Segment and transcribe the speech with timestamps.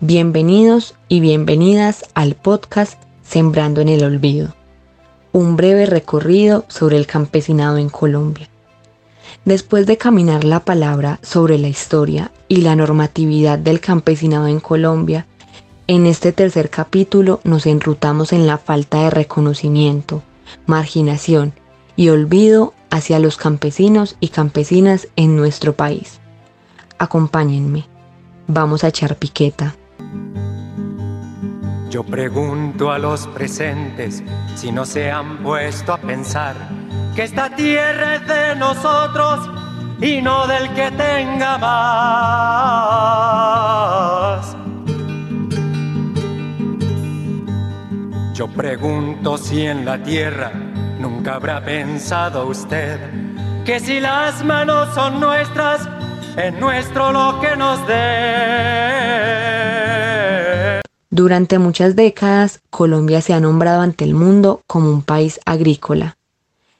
[0.00, 4.54] Bienvenidos y bienvenidas al podcast Sembrando en el Olvido,
[5.32, 8.48] un breve recorrido sobre el campesinado en Colombia.
[9.44, 15.26] Después de caminar la palabra sobre la historia y la normatividad del campesinado en Colombia,
[15.88, 20.22] en este tercer capítulo nos enrutamos en la falta de reconocimiento,
[20.66, 21.54] marginación
[21.96, 26.20] y olvido hacia los campesinos y campesinas en nuestro país.
[26.98, 27.88] Acompáñenme,
[28.46, 29.74] vamos a echar piqueta.
[31.90, 34.22] Yo pregunto a los presentes
[34.56, 36.54] si no se han puesto a pensar
[37.16, 39.48] que esta tierra es de nosotros
[40.00, 41.78] y no del que tenga más.
[48.34, 50.52] Yo pregunto si en la tierra
[51.00, 53.00] nunca habrá pensado usted
[53.64, 55.88] que si las manos son nuestras,
[56.36, 59.57] es nuestro lo que nos dé.
[61.18, 66.16] Durante muchas décadas, Colombia se ha nombrado ante el mundo como un país agrícola.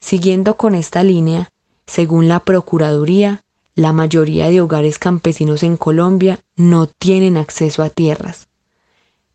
[0.00, 1.50] Siguiendo con esta línea,
[1.86, 3.44] según la Procuraduría,
[3.76, 8.48] la mayoría de hogares campesinos en Colombia no tienen acceso a tierras.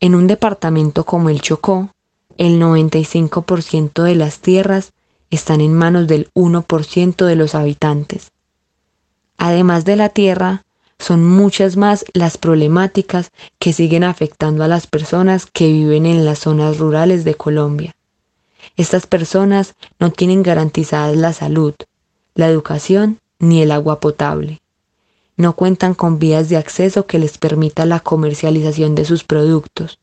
[0.00, 1.90] En un departamento como el Chocó,
[2.38, 4.92] el 95% de las tierras
[5.30, 8.30] están en manos del 1% de los habitantes.
[9.36, 10.64] Además de la tierra,
[10.98, 16.40] son muchas más las problemáticas que siguen afectando a las personas que viven en las
[16.40, 17.94] zonas rurales de Colombia.
[18.76, 21.74] Estas personas no tienen garantizadas la salud,
[22.34, 24.60] la educación ni el agua potable.
[25.36, 30.00] No cuentan con vías de acceso que les permita la comercialización de sus productos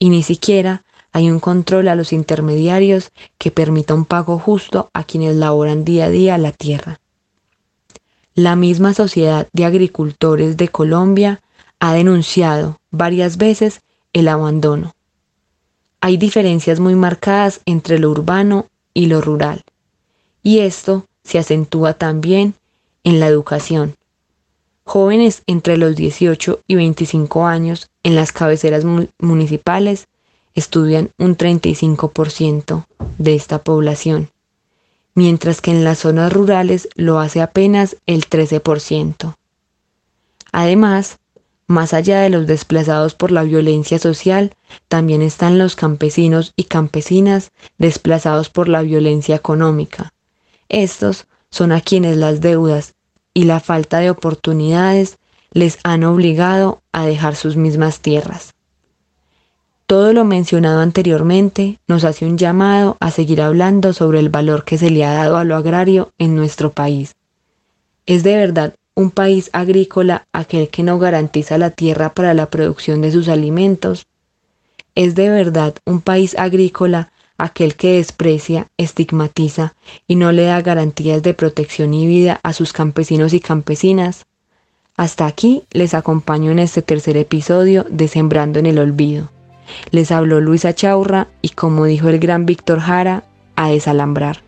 [0.00, 5.04] y ni siquiera hay un control a los intermediarios que permita un pago justo a
[5.04, 7.00] quienes laboran día a día la tierra.
[8.34, 11.42] La misma Sociedad de Agricultores de Colombia
[11.80, 13.82] ha denunciado varias veces
[14.14, 14.94] el abandono.
[16.00, 19.62] Hay diferencias muy marcadas entre lo urbano y lo rural,
[20.42, 22.54] y esto se acentúa también
[23.04, 23.96] en la educación.
[24.84, 28.84] Jóvenes entre los 18 y 25 años en las cabeceras
[29.20, 30.08] municipales
[30.54, 32.86] estudian un 35%
[33.18, 34.30] de esta población,
[35.14, 39.34] mientras que en las zonas rurales lo hace apenas el 13%.
[40.52, 41.18] Además,
[41.66, 44.54] más allá de los desplazados por la violencia social,
[44.88, 50.12] también están los campesinos y campesinas desplazados por la violencia económica.
[50.68, 52.94] Estos son a quienes las deudas
[53.34, 55.18] y la falta de oportunidades
[55.52, 58.54] les han obligado a dejar sus mismas tierras.
[59.92, 64.78] Todo lo mencionado anteriormente nos hace un llamado a seguir hablando sobre el valor que
[64.78, 67.14] se le ha dado a lo agrario en nuestro país.
[68.06, 73.02] Es de verdad un país agrícola aquel que no garantiza la tierra para la producción
[73.02, 74.06] de sus alimentos?
[74.94, 79.74] ¿Es de verdad un país agrícola aquel que desprecia, estigmatiza
[80.06, 84.24] y no le da garantías de protección y vida a sus campesinos y campesinas?
[84.96, 89.28] Hasta aquí les acompaño en este tercer episodio de Sembrando en el Olvido.
[89.90, 93.24] Les habló Luisa Chaurra y como dijo el gran Víctor Jara,
[93.56, 94.38] a desalambrar.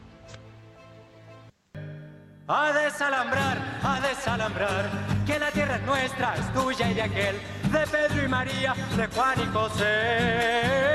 [2.47, 4.91] A desalambrar, a desalambrar,
[5.27, 7.37] que la tierra es nuestra, es tuya y de aquel,
[7.73, 10.94] de Pedro y María, de Juan y José.